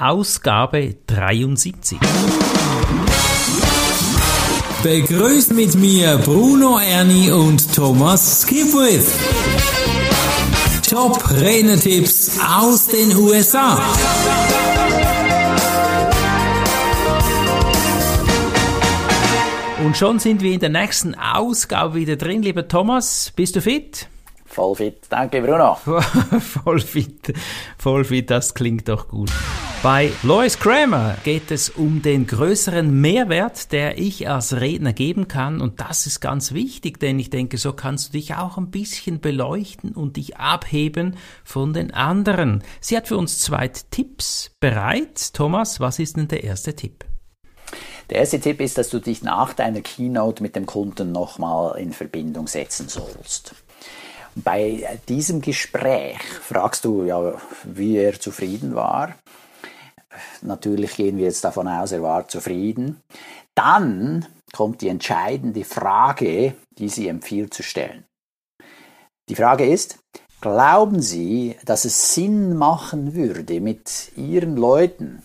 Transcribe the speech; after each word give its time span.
Ausgabe 0.00 0.96
73. 1.08 1.98
Begrüßt 4.82 5.52
mit 5.52 5.74
mir 5.74 6.16
Bruno 6.16 6.78
Ernie 6.78 7.30
und 7.30 7.74
Thomas 7.74 8.40
Skipwith. 8.40 9.12
Top 10.88 11.22
Renetipps 11.30 12.40
aus 12.40 12.86
den 12.86 13.14
USA. 13.14 13.78
Und 19.84 19.98
schon 19.98 20.18
sind 20.18 20.40
wir 20.40 20.54
in 20.54 20.60
der 20.60 20.70
nächsten 20.70 21.14
Ausgabe 21.14 21.96
wieder 21.96 22.16
drin, 22.16 22.40
lieber 22.42 22.66
Thomas. 22.66 23.34
Bist 23.36 23.54
du 23.54 23.60
fit? 23.60 24.08
Voll 24.46 24.76
fit. 24.76 24.96
Danke, 25.10 25.42
Bruno. 25.42 25.74
voll 26.40 26.80
fit. 26.80 27.34
Voll 27.76 28.04
fit, 28.04 28.30
das 28.30 28.54
klingt 28.54 28.88
doch 28.88 29.06
gut. 29.06 29.30
Bei 29.82 30.12
Lois 30.22 30.58
Kramer 30.58 31.16
geht 31.24 31.50
es 31.50 31.70
um 31.70 32.02
den 32.02 32.26
größeren 32.26 33.00
Mehrwert, 33.00 33.72
der 33.72 33.96
ich 33.96 34.28
als 34.28 34.60
Redner 34.60 34.92
geben 34.92 35.26
kann. 35.26 35.62
Und 35.62 35.80
das 35.80 36.06
ist 36.06 36.20
ganz 36.20 36.52
wichtig, 36.52 37.00
denn 37.00 37.18
ich 37.18 37.30
denke, 37.30 37.56
so 37.56 37.72
kannst 37.72 38.08
du 38.08 38.12
dich 38.12 38.34
auch 38.34 38.58
ein 38.58 38.70
bisschen 38.70 39.20
beleuchten 39.20 39.92
und 39.94 40.18
dich 40.18 40.36
abheben 40.36 41.16
von 41.44 41.72
den 41.72 41.94
anderen. 41.94 42.62
Sie 42.82 42.94
hat 42.94 43.08
für 43.08 43.16
uns 43.16 43.38
zwei 43.38 43.68
Tipps 43.68 44.50
bereit. 44.60 45.32
Thomas, 45.32 45.80
was 45.80 45.98
ist 45.98 46.18
denn 46.18 46.28
der 46.28 46.44
erste 46.44 46.76
Tipp? 46.76 47.06
Der 48.10 48.18
erste 48.18 48.38
Tipp 48.38 48.60
ist, 48.60 48.76
dass 48.76 48.90
du 48.90 48.98
dich 48.98 49.22
nach 49.22 49.54
deiner 49.54 49.80
Keynote 49.80 50.42
mit 50.42 50.56
dem 50.56 50.66
Kunden 50.66 51.10
nochmal 51.10 51.78
in 51.78 51.94
Verbindung 51.94 52.48
setzen 52.48 52.90
sollst. 52.90 53.54
Bei 54.34 55.00
diesem 55.08 55.40
Gespräch 55.40 56.20
fragst 56.42 56.84
du 56.84 57.04
ja, 57.04 57.32
wie 57.64 57.96
er 57.96 58.20
zufrieden 58.20 58.74
war. 58.74 59.14
Natürlich 60.42 60.96
gehen 60.96 61.18
wir 61.18 61.24
jetzt 61.24 61.44
davon 61.44 61.68
aus, 61.68 61.92
er 61.92 62.02
war 62.02 62.28
zufrieden. 62.28 63.00
Dann 63.54 64.26
kommt 64.52 64.80
die 64.80 64.88
entscheidende 64.88 65.64
Frage, 65.64 66.54
die 66.78 66.88
sie 66.88 67.08
empfiehlt 67.08 67.54
zu 67.54 67.62
stellen. 67.62 68.04
Die 69.28 69.36
Frage 69.36 69.66
ist, 69.66 69.98
glauben 70.40 71.02
Sie, 71.02 71.56
dass 71.64 71.84
es 71.84 72.14
Sinn 72.14 72.56
machen 72.56 73.14
würde, 73.14 73.60
mit 73.60 74.12
Ihren 74.16 74.56
Leuten 74.56 75.22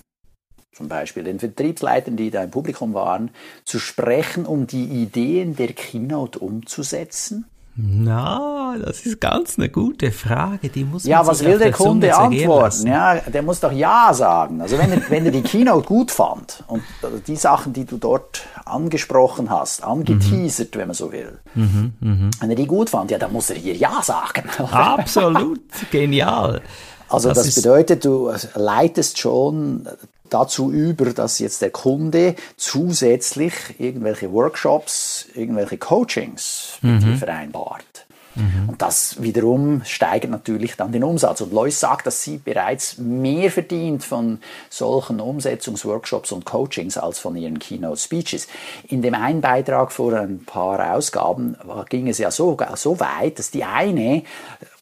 zum 0.75 0.89
Beispiel 0.89 1.23
den 1.23 1.39
Vertriebsleitern, 1.39 2.17
die 2.17 2.30
da 2.30 2.43
im 2.43 2.52
Publikum 2.52 2.93
waren, 2.93 3.31
zu 3.63 3.80
sprechen, 3.80 4.45
um 4.45 4.67
die 4.67 4.83
Ideen 4.83 5.55
der 5.55 5.71
Keynote 5.71 6.39
umzusetzen? 6.39 7.45
Na, 7.77 8.77
das 8.77 9.05
ist 9.05 9.19
ganz 9.19 9.57
eine 9.57 9.67
gute 9.67 10.13
Frage. 10.13 10.69
Die 10.69 10.85
muss 10.85 11.03
ja, 11.03 11.27
was 11.27 11.43
will 11.43 11.59
der, 11.59 11.73
Kunde 11.73 12.15
antworten? 12.15 12.87
Ja, 12.87 13.15
der 13.15 13.41
muss 13.41 13.59
doch 13.59 13.71
Ja 13.71 14.13
sagen. 14.13 14.61
Also 14.61 14.77
wenn 14.77 14.93
er, 14.93 15.01
wenn 15.09 15.25
er 15.25 15.31
die 15.31 15.41
Keynote 15.41 15.85
gut 15.85 16.09
fand 16.09 16.63
und 16.67 16.83
die 17.27 17.35
Sachen, 17.35 17.73
die 17.73 17.83
du 17.83 17.97
dort 17.97 18.43
angesprochen 18.63 19.49
hast, 19.49 19.83
angeteasert, 19.83 20.73
mhm. 20.73 20.79
wenn 20.79 20.87
man 20.87 20.95
so 20.95 21.11
will, 21.11 21.37
mhm, 21.53 21.93
mh. 21.99 22.29
wenn 22.39 22.49
er 22.49 22.55
die 22.55 22.65
gut 22.65 22.89
fand, 22.89 23.11
ja, 23.11 23.17
dann 23.17 23.33
muss 23.33 23.49
er 23.49 23.57
hier 23.57 23.75
Ja 23.75 24.01
sagen. 24.01 24.49
Absolut, 24.71 25.59
genial. 25.91 26.61
Also 27.09 27.29
das, 27.29 27.45
das 27.45 27.55
bedeutet, 27.55 28.05
du 28.05 28.31
leitest 28.55 29.19
schon 29.19 29.85
dazu 30.29 30.71
über, 30.71 31.05
dass 31.13 31.39
jetzt 31.39 31.61
der 31.61 31.71
Kunde 31.71 32.35
zusätzlich 32.57 33.53
irgendwelche 33.79 34.31
Workshops, 34.31 35.27
irgendwelche 35.33 35.77
Coachings 35.77 36.77
mit 36.81 37.01
mhm. 37.01 37.05
dir 37.05 37.17
vereinbart. 37.17 38.05
Mhm. 38.35 38.69
Und 38.69 38.81
das 38.81 39.21
wiederum 39.21 39.81
steigert 39.85 40.31
natürlich 40.31 40.75
dann 40.75 40.91
den 40.91 41.03
Umsatz. 41.03 41.41
Und 41.41 41.53
Lois 41.53 41.79
sagt, 41.79 42.05
dass 42.05 42.21
sie 42.21 42.37
bereits 42.37 42.97
mehr 42.97 43.49
verdient 43.49 44.03
von 44.03 44.39
solchen 44.69 45.19
Umsetzungsworkshops 45.19 46.31
und 46.31 46.45
Coachings 46.45 46.97
als 46.97 47.19
von 47.19 47.35
ihren 47.35 47.59
Keynote 47.59 47.99
Speeches. 47.99 48.47
In 48.87 49.01
dem 49.01 49.15
einen 49.15 49.41
Beitrag 49.41 49.91
vor 49.91 50.13
ein 50.13 50.43
paar 50.45 50.95
Ausgaben 50.95 51.55
ging 51.89 52.07
es 52.07 52.17
ja 52.17 52.31
so, 52.31 52.57
so 52.75 52.99
weit, 52.99 53.39
dass 53.39 53.52
die 53.52 53.64
eine 53.64 54.23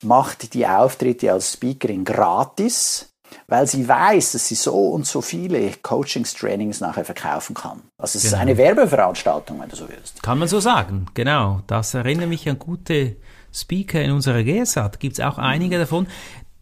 macht 0.01 0.53
die 0.53 0.67
Auftritte 0.67 1.31
als 1.31 1.53
Speakerin 1.53 2.03
gratis 2.03 3.12
weil 3.47 3.67
sie 3.67 3.87
weiß, 3.87 4.33
dass 4.33 4.47
sie 4.47 4.55
so 4.55 4.89
und 4.89 5.05
so 5.05 5.21
viele 5.21 5.71
Coachings, 5.81 6.33
Trainings 6.33 6.81
nachher 6.81 7.05
verkaufen 7.05 7.53
kann. 7.53 7.81
Also 7.97 8.17
es 8.17 8.23
genau. 8.23 8.35
ist 8.35 8.41
eine 8.41 8.57
Werbeveranstaltung, 8.57 9.61
wenn 9.61 9.69
du 9.69 9.75
so 9.75 9.87
willst. 9.89 10.23
Kann 10.23 10.39
man 10.39 10.47
so 10.47 10.59
sagen, 10.59 11.07
genau. 11.13 11.61
Das 11.67 11.93
erinnert 11.93 12.29
mich 12.29 12.47
an 12.49 12.59
gute 12.59 13.17
Speaker 13.53 14.01
in 14.01 14.11
unserer 14.11 14.43
GSAT. 14.43 14.99
Gibt 14.99 15.19
es 15.19 15.25
auch 15.25 15.37
einige 15.37 15.77
davon. 15.77 16.07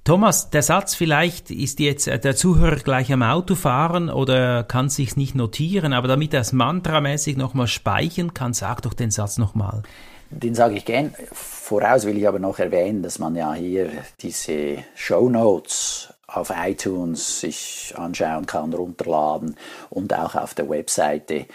Thomas, 0.04 0.50
der 0.50 0.64
Satz 0.64 0.96
vielleicht 0.96 1.52
ist 1.52 1.80
jetzt 1.80 2.08
äh, 2.08 2.18
der 2.18 2.36
Zuhörer 2.36 2.78
gleich 2.78 3.14
am 3.14 3.22
Auto 3.22 3.54
fahren 3.54 4.10
oder 4.10 4.64
kann 4.64 4.90
sich 4.90 5.16
nicht 5.16 5.36
notieren, 5.36 5.94
aber 5.94 6.08
damit 6.08 6.34
er 6.34 6.42
es 6.42 6.54
mantramäßig 6.54 7.38
nochmal 7.38 7.68
speichern 7.68 8.34
kann, 8.34 8.54
sag 8.54 8.82
doch 8.82 8.96
den 8.96 9.12
Satz 9.12 9.38
nochmal. 9.38 9.84
Den 10.32 10.56
sage 10.56 10.76
ich 10.76 10.86
gern. 10.86 11.14
Voraus 11.32 12.06
will 12.06 12.18
ich 12.18 12.28
aber 12.28 12.40
noch 12.40 12.58
erwähnen, 12.58 13.04
dass 13.04 13.20
man 13.20 13.36
ja 13.36 13.54
hier 13.54 13.90
diese 14.22 14.78
Show 14.96 15.30
Notes 15.30 16.12
auf 16.34 16.52
iTunes 16.56 17.42
sich 17.42 17.94
anschauen 17.96 18.46
kann, 18.46 18.74
runterladen 18.74 19.56
und 19.90 20.14
auch 20.14 20.36
auf 20.36 20.54
der 20.54 20.70
Webseite 20.70 21.46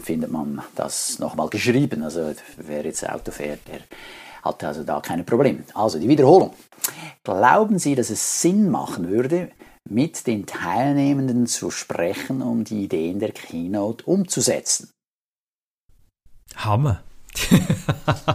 findet 0.00 0.30
man 0.30 0.62
das 0.74 1.18
nochmal 1.18 1.48
geschrieben. 1.48 2.02
Also 2.02 2.34
wer 2.56 2.84
jetzt 2.84 3.08
Auto 3.08 3.30
fährt, 3.30 3.60
der 3.68 3.80
hat 4.42 4.64
also 4.64 4.82
da 4.82 5.00
keine 5.00 5.24
Probleme. 5.24 5.64
Also 5.74 5.98
die 5.98 6.08
Wiederholung. 6.08 6.54
Glauben 7.22 7.78
Sie, 7.78 7.94
dass 7.94 8.10
es 8.10 8.42
Sinn 8.42 8.70
machen 8.70 9.08
würde, 9.08 9.50
mit 9.88 10.26
den 10.26 10.46
Teilnehmenden 10.46 11.46
zu 11.46 11.70
sprechen, 11.70 12.42
um 12.42 12.64
die 12.64 12.84
Ideen 12.84 13.18
der 13.18 13.32
Keynote 13.32 14.04
umzusetzen? 14.04 14.90
Hammer. 16.56 17.02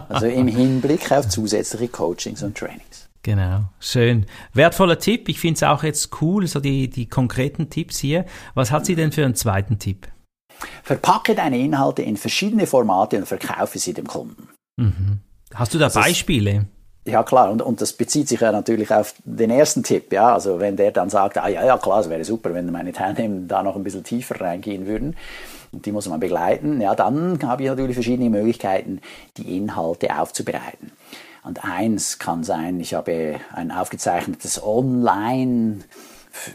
also 0.08 0.26
im 0.26 0.46
Hinblick 0.48 1.10
auf 1.10 1.28
zusätzliche 1.28 1.88
Coachings 1.88 2.42
und 2.42 2.56
Trainings. 2.56 3.09
Genau, 3.22 3.64
schön. 3.80 4.26
Wertvoller 4.54 4.98
Tipp. 4.98 5.28
Ich 5.28 5.40
finde 5.40 5.56
es 5.56 5.62
auch 5.62 5.82
jetzt 5.82 6.22
cool, 6.22 6.46
so 6.46 6.58
die, 6.58 6.88
die 6.88 7.06
konkreten 7.06 7.68
Tipps 7.68 7.98
hier. 7.98 8.24
Was 8.54 8.70
hat 8.70 8.86
sie 8.86 8.94
denn 8.94 9.12
für 9.12 9.24
einen 9.24 9.34
zweiten 9.34 9.78
Tipp? 9.78 10.08
Verpacke 10.82 11.34
deine 11.34 11.58
Inhalte 11.58 12.02
in 12.02 12.16
verschiedene 12.16 12.66
Formate 12.66 13.18
und 13.18 13.26
verkaufe 13.26 13.78
sie 13.78 13.92
dem 13.92 14.06
Kunden. 14.06 14.48
Mhm. 14.76 15.20
Hast 15.54 15.74
du 15.74 15.78
da 15.78 15.86
also 15.86 16.00
Beispiele? 16.00 16.66
Ja, 17.06 17.22
klar, 17.22 17.50
und, 17.50 17.62
und 17.62 17.80
das 17.80 17.94
bezieht 17.94 18.28
sich 18.28 18.40
ja 18.40 18.52
natürlich 18.52 18.92
auf 18.92 19.14
den 19.24 19.50
ersten 19.50 19.82
Tipp, 19.82 20.12
ja. 20.12 20.34
Also 20.34 20.60
wenn 20.60 20.76
der 20.76 20.92
dann 20.92 21.08
sagt, 21.08 21.38
ah 21.38 21.48
ja, 21.48 21.64
ja, 21.64 21.78
klar, 21.78 22.00
es 22.00 22.10
wäre 22.10 22.24
super, 22.24 22.52
wenn 22.54 22.70
meine 22.70 22.92
Teilnehmer 22.92 23.40
da 23.48 23.62
noch 23.62 23.74
ein 23.74 23.82
bisschen 23.82 24.04
tiefer 24.04 24.40
reingehen 24.40 24.86
würden. 24.86 25.16
Und 25.72 25.86
die 25.86 25.92
muss 25.92 26.08
man 26.08 26.20
begleiten, 26.20 26.80
ja, 26.80 26.94
dann 26.94 27.38
habe 27.42 27.62
ich 27.62 27.68
natürlich 27.68 27.94
verschiedene 27.94 28.28
Möglichkeiten, 28.28 29.00
die 29.36 29.56
Inhalte 29.56 30.18
aufzubereiten. 30.18 30.92
Und 31.42 31.64
eins 31.64 32.18
kann 32.18 32.44
sein, 32.44 32.80
ich 32.80 32.94
habe 32.94 33.40
ein 33.52 33.70
aufgezeichnetes 33.70 34.62
Online- 34.62 35.84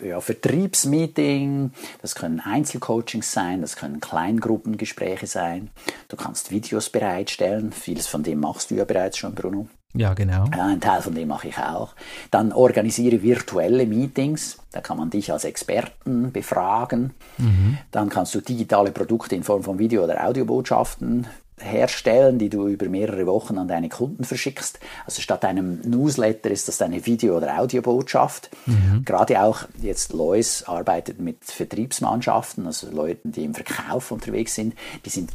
ja, 0.03 0.21
Vertriebsmeeting, 0.21 1.71
das 2.01 2.15
können 2.15 2.39
Einzelcoachings 2.39 3.31
sein, 3.31 3.61
das 3.61 3.75
können 3.75 3.99
Kleingruppengespräche 3.99 5.27
sein. 5.27 5.69
Du 6.07 6.15
kannst 6.15 6.51
Videos 6.51 6.89
bereitstellen, 6.89 7.71
vieles 7.71 8.07
von 8.07 8.23
dem 8.23 8.39
machst 8.39 8.71
du 8.71 8.75
ja 8.75 8.85
bereits 8.85 9.17
schon, 9.17 9.35
Bruno. 9.35 9.67
Ja, 9.93 10.13
genau. 10.13 10.45
Ja, 10.53 10.65
ein 10.65 10.81
Teil 10.81 11.01
von 11.01 11.15
dem 11.15 11.29
mache 11.29 11.47
ich 11.47 11.57
auch. 11.57 11.93
Dann 12.29 12.51
organisiere 12.51 13.21
virtuelle 13.21 13.85
Meetings, 13.85 14.57
da 14.71 14.81
kann 14.81 14.97
man 14.97 15.09
dich 15.09 15.31
als 15.31 15.45
Experten 15.45 16.33
befragen. 16.33 17.13
Mhm. 17.37 17.77
Dann 17.91 18.09
kannst 18.09 18.35
du 18.35 18.41
digitale 18.41 18.91
Produkte 18.91 19.35
in 19.35 19.43
Form 19.43 19.63
von 19.63 19.79
Video- 19.79 20.03
oder 20.03 20.25
Audiobotschaften 20.25 21.27
herstellen, 21.59 22.37
die 22.37 22.49
du 22.49 22.67
über 22.67 22.87
mehrere 22.87 23.25
Wochen 23.27 23.57
an 23.57 23.67
deine 23.67 23.89
Kunden 23.89 24.23
verschickst. 24.23 24.79
Also 25.05 25.21
statt 25.21 25.45
einem 25.45 25.79
Newsletter 25.81 26.51
ist 26.51 26.67
das 26.67 26.81
eine 26.81 27.05
Video- 27.05 27.37
oder 27.37 27.59
Audiobotschaft. 27.59 28.49
Mhm. 28.65 29.03
Gerade 29.05 29.41
auch 29.41 29.63
jetzt 29.81 30.13
Lois 30.13 30.63
arbeitet 30.65 31.19
mit 31.19 31.43
Vertriebsmannschaften, 31.43 32.65
also 32.65 32.89
Leuten, 32.91 33.31
die 33.31 33.45
im 33.45 33.53
Verkauf 33.53 34.11
unterwegs 34.11 34.55
sind. 34.55 34.75
Die 35.05 35.09
sind 35.09 35.31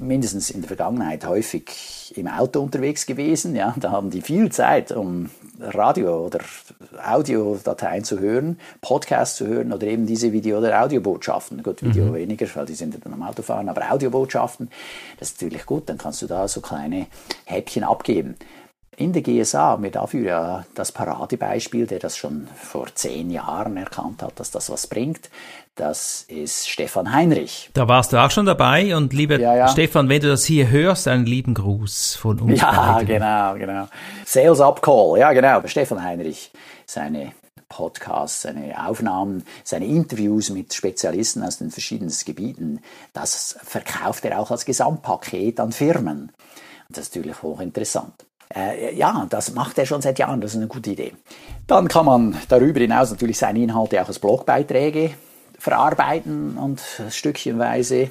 mindestens 0.00 0.50
in 0.50 0.60
der 0.60 0.68
Vergangenheit 0.68 1.26
häufig 1.26 2.12
im 2.16 2.28
Auto 2.28 2.60
unterwegs 2.60 3.06
gewesen. 3.06 3.54
Ja, 3.54 3.74
da 3.78 3.90
haben 3.90 4.10
die 4.10 4.22
viel 4.22 4.50
Zeit, 4.50 4.92
um 4.92 5.30
Radio- 5.60 6.26
oder 6.26 6.40
Audiodateien 7.04 8.04
zu 8.04 8.18
hören, 8.20 8.58
Podcasts 8.80 9.36
zu 9.36 9.46
hören 9.46 9.72
oder 9.72 9.86
eben 9.86 10.06
diese 10.06 10.32
Video- 10.32 10.58
oder 10.58 10.82
Audiobotschaften. 10.82 11.62
Gut, 11.62 11.82
Video 11.82 12.06
mhm. 12.06 12.14
weniger, 12.14 12.46
weil 12.54 12.66
die 12.66 12.74
sind 12.74 12.96
dann 13.04 13.12
am 13.12 13.22
Autofahren, 13.22 13.68
aber 13.68 13.90
Audiobotschaften, 13.90 14.70
das 15.18 15.30
ist 15.30 15.42
natürlich 15.42 15.66
gut, 15.66 15.88
dann 15.88 15.98
kannst 15.98 16.22
du 16.22 16.26
da 16.26 16.48
so 16.48 16.60
kleine 16.60 17.06
Häppchen 17.44 17.84
abgeben. 17.84 18.36
In 18.98 19.12
der 19.12 19.20
GSA 19.20 19.60
haben 19.60 19.82
wir 19.82 19.90
dafür 19.90 20.24
ja 20.26 20.64
das 20.74 20.90
Paradebeispiel, 20.90 21.86
der 21.86 21.98
das 21.98 22.16
schon 22.16 22.48
vor 22.56 22.86
zehn 22.94 23.30
Jahren 23.30 23.76
erkannt 23.76 24.22
hat, 24.22 24.40
dass 24.40 24.50
das 24.50 24.70
was 24.70 24.86
bringt. 24.86 25.28
Das 25.74 26.24
ist 26.28 26.66
Stefan 26.66 27.12
Heinrich. 27.12 27.68
Da 27.74 27.88
warst 27.88 28.14
du 28.14 28.16
auch 28.16 28.30
schon 28.30 28.46
dabei 28.46 28.96
und 28.96 29.12
lieber 29.12 29.38
ja, 29.38 29.54
ja. 29.54 29.68
Stefan, 29.68 30.08
wenn 30.08 30.22
du 30.22 30.28
das 30.28 30.46
hier 30.46 30.70
hörst, 30.70 31.08
einen 31.08 31.26
lieben 31.26 31.52
Gruß 31.52 32.14
von 32.14 32.40
uns. 32.40 32.58
Ja, 32.58 32.94
beiden. 32.94 33.06
genau, 33.06 33.54
genau. 33.56 33.88
Sales 34.24 34.60
Up 34.62 34.80
Call, 34.80 35.18
ja 35.18 35.34
genau, 35.34 35.60
Stefan 35.66 36.02
Heinrich, 36.02 36.50
seine 36.86 37.32
Podcasts, 37.68 38.42
seine 38.42 38.82
Aufnahmen, 38.88 39.44
seine 39.62 39.84
Interviews 39.84 40.48
mit 40.48 40.72
Spezialisten 40.72 41.42
aus 41.42 41.58
den 41.58 41.70
verschiedensten 41.70 42.24
Gebieten, 42.24 42.80
das 43.12 43.58
verkauft 43.62 44.24
er 44.24 44.40
auch 44.40 44.50
als 44.50 44.64
Gesamtpaket 44.64 45.60
an 45.60 45.72
Firmen. 45.72 46.32
Das 46.88 47.08
ist 47.08 47.16
natürlich 47.16 47.42
hochinteressant. 47.42 48.14
Äh, 48.54 48.94
ja, 48.94 49.26
das 49.28 49.52
macht 49.54 49.78
er 49.78 49.86
schon 49.86 50.02
seit 50.02 50.18
Jahren, 50.18 50.40
das 50.40 50.52
ist 50.52 50.58
eine 50.58 50.68
gute 50.68 50.90
Idee. 50.90 51.12
Dann 51.66 51.88
kann 51.88 52.06
man 52.06 52.36
darüber 52.48 52.80
hinaus 52.80 53.10
natürlich 53.10 53.38
seine 53.38 53.60
Inhalte 53.60 54.00
auch 54.02 54.08
als 54.08 54.18
Blogbeiträge 54.18 55.10
verarbeiten 55.58 56.56
und 56.58 56.80
stückchenweise 57.10 58.10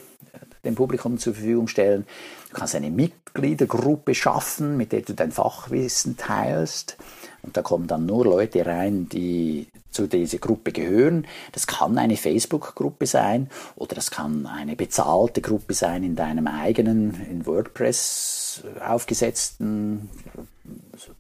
dem 0.66 0.76
Publikum 0.76 1.18
zur 1.18 1.34
Verfügung 1.34 1.68
stellen. 1.68 2.06
Du 2.50 2.58
kannst 2.58 2.76
eine 2.76 2.90
Mitgliedergruppe 2.90 4.16
schaffen, 4.16 4.78
mit 4.78 4.92
der 4.92 5.02
du 5.02 5.14
dein 5.14 5.32
Fachwissen 5.32 6.18
teilst. 6.18 6.98
Und 7.44 7.56
da 7.56 7.62
kommen 7.62 7.88
dann 7.88 8.08
nur 8.08 8.26
Leute 8.26 8.66
rein, 8.66 9.08
die 9.08 9.68
zu 9.92 10.08
dieser 10.08 10.40
Gruppe 10.40 10.72
gehören. 10.72 11.28
Das 11.52 11.68
kann 11.68 11.98
eine 11.98 12.18
Facebook-Gruppe 12.18 13.06
sein 13.06 13.50
oder 13.76 13.96
das 13.96 14.12
kann 14.12 14.48
eine 14.48 14.76
bezahlte 14.76 15.42
Gruppe 15.42 15.74
sein 15.74 16.04
in 16.04 16.16
deinem 16.16 16.48
eigenen, 16.48 17.26
in 17.30 17.46
WordPress 17.46 18.45
aufgesetzten 18.86 20.10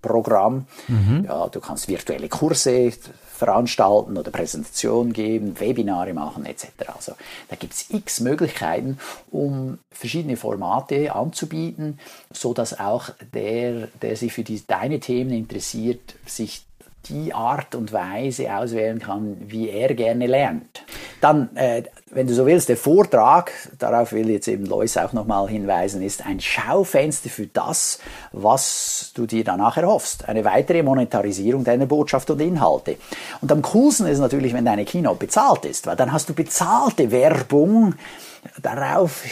Programm. 0.02 0.68
Mhm. 0.88 1.26
Ja, 1.26 1.48
du 1.48 1.60
kannst 1.60 1.88
virtuelle 1.88 2.30
Kurse 2.30 2.92
veranstalten 3.36 4.18
oder 4.18 4.32
Präsentationen 4.32 5.12
geben, 5.12 5.60
Webinare 5.60 6.14
machen 6.14 6.46
etc. 6.46 6.68
Also 6.96 7.14
da 7.50 7.56
gibt 7.56 7.74
es 7.74 7.90
x 7.90 8.22
Möglichkeiten, 8.22 8.98
um 9.30 9.80
verschiedene 9.92 10.38
Formate 10.38 11.14
anzubieten, 11.14 12.00
so 12.32 12.54
dass 12.54 12.80
auch 12.80 13.10
der, 13.34 13.88
der 14.02 14.16
sich 14.16 14.32
für 14.32 14.44
die, 14.44 14.64
deine 14.66 15.00
Themen 15.00 15.32
interessiert, 15.32 16.16
sich 16.26 16.66
die 17.10 17.34
Art 17.34 17.76
und 17.76 17.94
Weise 17.94 18.56
auswählen 18.56 19.00
kann, 19.00 19.38
wie 19.48 19.70
er 19.70 19.94
gerne 19.94 20.28
lernt. 20.28 20.84
Dann, 21.22 21.56
äh, 21.56 21.84
wenn 22.12 22.28
du 22.28 22.34
so 22.34 22.46
willst, 22.46 22.70
der 22.70 22.78
Vortrag, 22.78 23.52
darauf 23.80 24.12
will 24.12 24.30
jetzt 24.30 24.48
eben 24.48 24.66
Lois 24.66 24.98
auch 24.98 25.14
nochmal 25.14 25.48
hinweisen, 25.48 26.02
ist 26.02 26.26
ein 26.26 26.40
Schaufenster 26.40 27.30
für 27.30 27.48
das, 27.48 28.00
was 28.32 29.12
du 29.16 29.26
dir 29.26 29.44
danach 29.44 29.78
erhoffst. 29.78 30.28
Eine 30.28 30.46
weitere 30.46 30.84
Monetarisierung 30.84 31.64
deiner 31.64 31.86
Botschaft 31.86 32.30
und 32.30 32.42
Inhalte. 32.42 32.98
Und 33.42 33.52
am 33.52 33.62
coolsten 33.62 34.08
ist 34.08 34.20
natürlich, 34.20 34.54
wenn 34.54 34.66
deine 34.66 34.86
Keynote 34.86 35.18
bezahlt 35.20 35.66
ist, 35.66 35.88
weil 35.88 35.96
dann 35.96 36.12
hast 36.12 36.30
du 36.30 36.34
bezahlte 36.34 37.12
Werbung, 37.12 37.96
darauf, 38.62 39.24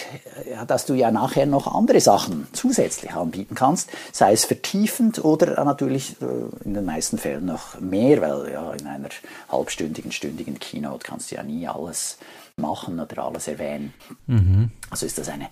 dass 0.68 0.86
du 0.86 0.94
ja 0.94 1.12
nachher 1.12 1.46
noch 1.46 1.74
andere 1.74 2.02
Sachen 2.02 2.48
zusätzlich 2.54 3.14
anbieten 3.14 3.56
kannst, 3.56 3.90
sei 4.12 4.34
es 4.34 4.46
vertiefend 4.46 5.24
oder 5.24 5.64
natürlich 5.64 6.16
äh, 6.22 6.66
in 6.66 6.74
den 6.74 6.86
meisten 6.86 7.18
Fällen 7.18 7.46
noch 7.46 7.80
mehr, 7.80 8.22
weil 8.22 8.52
ja 8.52 8.74
in 8.74 8.88
einer 8.88 9.10
halbstündigen, 9.52 10.12
stündigen 10.12 10.60
Keynote 10.60 11.06
kannst 11.06 11.32
du 11.32 11.36
ja 11.36 11.44
nie 11.44 11.68
alles 11.68 12.18
machen 12.62 13.00
oder 13.00 13.24
alles 13.24 13.48
erwähnen. 13.48 13.94
Mhm. 14.28 14.72
Also 14.90 15.06
ist 15.06 15.18
das 15.18 15.30
eine 15.30 15.46
äh, 15.46 15.48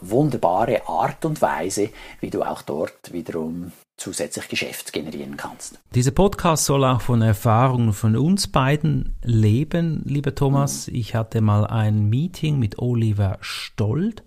wunderbare 0.00 0.88
Art 0.88 1.24
und 1.24 1.40
Weise, 1.40 1.90
wie 2.20 2.30
du 2.30 2.42
auch 2.42 2.62
dort 2.62 3.12
wiederum 3.12 3.72
zusätzlich 3.96 4.48
Geschäft 4.48 4.92
generieren 4.92 5.36
kannst. 5.36 5.80
Dieser 5.94 6.10
Podcast 6.12 6.64
soll 6.64 6.84
auch 6.84 7.00
von 7.00 7.22
Erfahrungen 7.22 7.92
von 7.92 8.16
uns 8.16 8.46
beiden 8.46 9.16
leben, 9.22 10.02
lieber 10.04 10.34
Thomas. 10.34 10.88
Mhm. 10.88 10.94
Ich 10.94 11.14
hatte 11.14 11.40
mal 11.40 11.66
ein 11.66 12.08
Meeting 12.08 12.58
mit 12.58 12.78
Oliver 12.78 13.38
Stold 13.40 14.22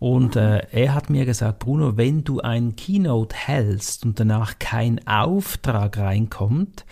und 0.00 0.34
mhm. 0.34 0.42
äh, 0.42 0.66
er 0.72 0.94
hat 0.94 1.08
mir 1.10 1.24
gesagt, 1.24 1.60
Bruno, 1.60 1.96
wenn 1.96 2.24
du 2.24 2.40
ein 2.40 2.74
Keynote 2.74 3.34
hältst 3.36 4.04
und 4.04 4.18
danach 4.18 4.58
kein 4.58 5.06
Auftrag 5.06 5.98
reinkommt, 5.98 6.84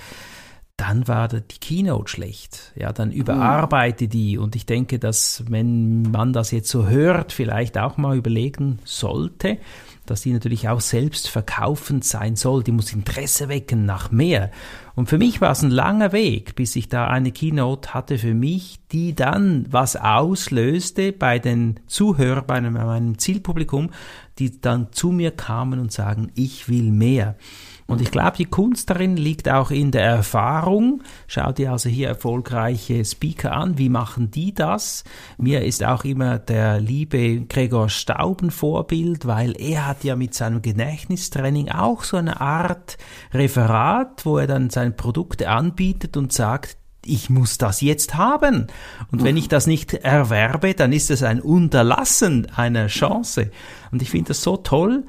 dann 0.77 1.09
war 1.09 1.29
die 1.29 1.59
Keynote 1.59 2.11
schlecht. 2.11 2.73
Ja, 2.77 2.93
dann 2.93 3.11
überarbeite 3.11 4.09
die. 4.09 4.37
Und 4.37 4.57
ich 4.57 4.67
denke, 4.67 4.99
dass 4.99 5.45
wenn 5.49 6.03
man 6.03 6.35
das 6.35 6.51
jetzt 6.51 6.69
so 6.69 6.87
hört, 6.87 7.33
vielleicht 7.33 7.79
auch 7.79 7.97
mal 7.97 8.17
überlegen 8.17 8.79
sollte, 8.85 9.59
dass 10.05 10.21
die 10.21 10.33
natürlich 10.33 10.69
auch 10.69 10.83
selbst 10.83 11.29
verkaufend 11.29 12.05
sein 12.05 12.37
soll. 12.37 12.63
Die 12.63 12.73
muss 12.73 12.93
Interesse 12.93 13.49
wecken 13.49 13.87
nach 13.87 14.11
mehr. 14.11 14.51
Und 14.95 15.09
für 15.09 15.19
mich 15.19 15.41
war 15.41 15.51
es 15.51 15.63
ein 15.63 15.71
langer 15.71 16.13
Weg, 16.13 16.55
bis 16.57 16.77
ich 16.77 16.89
da 16.89 17.07
eine 17.07 17.33
Keynote 17.33 17.95
hatte 17.95 18.19
für 18.19 18.35
mich, 18.35 18.79
die 18.93 19.15
dann 19.15 19.67
was 19.71 19.97
auslöste 19.97 21.13
bei 21.13 21.39
den 21.39 21.81
Zuhörern, 21.87 22.47
bei 22.47 22.61
meinem 22.61 23.19
Zielpublikum, 23.19 23.91
die 24.39 24.61
dann 24.61 24.93
zu 24.93 25.11
mir 25.11 25.31
kamen 25.31 25.81
und 25.81 25.91
sagen, 25.91 26.31
ich 26.35 26.69
will 26.69 26.93
mehr. 26.93 27.37
Und 27.87 28.01
ich 28.01 28.11
glaube, 28.11 28.37
die 28.37 28.47
Kunst 28.47 28.91
darin 28.91 29.17
liegt 29.17 29.49
auch 29.49 29.71
in 29.71 29.93
der 29.93 30.05
Erfahrung. 30.05 31.03
Schau 31.29 31.53
dir 31.53 31.71
also 31.73 31.89
hier 31.89 32.09
erfolgreiche 32.09 33.05
Speaker 33.05 33.53
an. 33.53 33.79
Wie 33.79 33.89
machen 33.89 34.31
die 34.33 34.53
das? 34.53 35.05
Mir 35.39 35.65
ist 35.65 35.85
auch 35.85 36.05
immer 36.05 36.39
der 36.39 36.81
liebe 36.81 37.43
Gregor 37.43 37.89
Stauben 37.89 38.51
Vorbild, 38.51 39.27
weil 39.27 39.55
er 39.61 39.87
hat 39.87 40.03
ja 40.03 40.17
mit 40.17 40.35
seinem 40.35 40.63
Gedächtnistraining 40.63 41.69
auch 41.69 42.03
so 42.03 42.17
eine 42.17 42.41
Art 42.41 42.99
Referat, 43.33 44.27
wo 44.27 44.39
er 44.39 44.49
dann 44.49 44.71
seine 44.71 44.91
Produkte 44.91 45.49
anbietet 45.49 46.17
und 46.17 46.33
sagt, 46.33 46.77
ich 47.05 47.31
muss 47.31 47.57
das 47.57 47.81
jetzt 47.81 48.17
haben. 48.17 48.67
Und 49.13 49.23
wenn 49.23 49.37
ich 49.37 49.47
das 49.47 49.69
nicht 49.69 49.95
erwerbe, 49.95 50.75
dann 50.75 50.93
ist 50.93 51.11
es 51.11 51.23
ein 51.23 51.41
Unterlassen 51.41 52.49
einer 52.57 52.89
Chance. 52.89 53.53
Und 53.93 54.03
ich 54.03 54.11
finde 54.11 54.29
das 54.29 54.43
so 54.43 54.57
toll. 54.57 55.05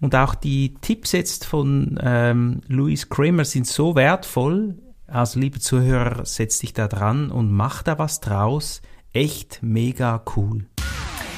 Und 0.00 0.14
auch 0.14 0.34
die 0.34 0.74
Tipps 0.80 1.12
jetzt 1.12 1.44
von 1.46 1.98
ähm, 2.02 2.60
Louis 2.68 3.08
Kramer 3.08 3.44
sind 3.44 3.66
so 3.66 3.94
wertvoll. 3.94 4.76
Also, 5.06 5.38
liebe 5.40 5.60
Zuhörer, 5.60 6.24
setz 6.24 6.58
dich 6.58 6.74
da 6.74 6.88
dran 6.88 7.30
und 7.30 7.50
mach 7.50 7.82
da 7.82 7.98
was 7.98 8.20
draus. 8.20 8.82
Echt 9.12 9.60
mega 9.62 10.22
cool. 10.36 10.66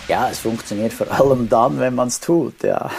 Ja, 0.09 0.31
es 0.31 0.39
funktioniert 0.39 0.95
vor 0.95 1.11
allem 1.13 1.51
dann, 1.51 1.79
wenn 1.79 1.95
man 1.95 2.09
es 2.09 2.19
tut, 2.19 2.63
ja. 2.63 2.91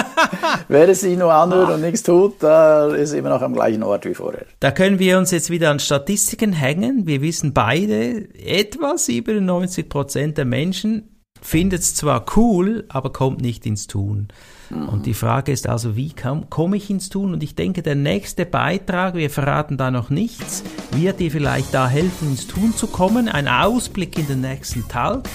Wer 0.68 0.86
es 0.90 1.00
sich 1.00 1.16
nur 1.16 1.32
anhört 1.32 1.70
und 1.70 1.80
nichts 1.80 2.02
tut, 2.02 2.42
da 2.42 2.88
ist 2.88 3.14
immer 3.14 3.30
noch 3.30 3.40
am 3.40 3.54
gleichen 3.54 3.82
Ort 3.82 4.04
wie 4.04 4.12
vorher. 4.12 4.44
Da 4.60 4.70
können 4.70 4.98
wir 4.98 5.16
uns 5.16 5.30
jetzt 5.30 5.48
wieder 5.48 5.70
an 5.70 5.80
Statistiken 5.80 6.52
hängen. 6.52 7.06
Wir 7.06 7.22
wissen 7.22 7.54
beide, 7.54 8.28
etwa 8.34 8.98
97 8.98 9.88
Prozent 9.88 10.36
der 10.36 10.44
Menschen 10.44 11.11
findet 11.42 11.80
es 11.80 11.94
zwar 11.94 12.24
cool, 12.36 12.84
aber 12.88 13.12
kommt 13.12 13.40
nicht 13.42 13.66
ins 13.66 13.86
Tun. 13.86 14.28
Und 14.70 15.04
die 15.04 15.12
Frage 15.12 15.52
ist 15.52 15.68
also, 15.68 15.96
wie 15.96 16.14
komme 16.48 16.76
ich 16.78 16.88
ins 16.88 17.10
Tun? 17.10 17.34
Und 17.34 17.42
ich 17.42 17.54
denke, 17.54 17.82
der 17.82 17.94
nächste 17.94 18.46
Beitrag, 18.46 19.14
wir 19.14 19.28
verraten 19.28 19.76
da 19.76 19.90
noch 19.90 20.08
nichts, 20.08 20.64
wird 20.92 21.20
dir 21.20 21.30
vielleicht 21.30 21.74
da 21.74 21.88
helfen, 21.88 22.30
ins 22.30 22.46
Tun 22.46 22.74
zu 22.74 22.86
kommen. 22.86 23.28
Ein 23.28 23.48
Ausblick 23.48 24.18
in 24.18 24.26
den 24.28 24.40
nächsten 24.40 24.88
Tag. 24.88 25.28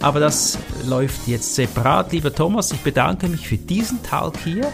Aber 0.00 0.20
das 0.20 0.58
läuft 0.86 1.26
jetzt 1.26 1.56
separat. 1.56 2.12
Lieber 2.12 2.32
Thomas, 2.32 2.70
ich 2.70 2.80
bedanke 2.80 3.26
mich 3.28 3.48
für 3.48 3.56
diesen 3.56 4.02
Talk 4.02 4.36
hier, 4.44 4.70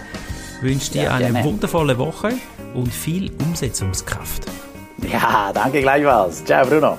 wünsche 0.61 0.93
dir 0.93 1.05
ja, 1.05 1.15
eine 1.15 1.43
wundervolle 1.43 1.97
Woche 1.97 2.33
und 2.75 2.93
viel 2.93 3.31
Umsetzungskraft. 3.41 4.45
Ja, 5.11 5.51
danke 5.55 5.81
gleichfalls. 5.81 6.45
Ciao, 6.45 6.67
Bruno. 6.67 6.99